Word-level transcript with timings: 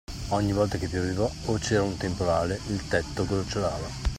Ogni 0.29 0.51
volta 0.51 0.79
che 0.79 0.87
pioveva 0.87 1.29
o 1.45 1.53
c'era 1.59 1.83
un 1.83 1.95
temporale, 1.95 2.59
il 2.69 2.87
tetto 2.87 3.23
gocciolava. 3.23 4.09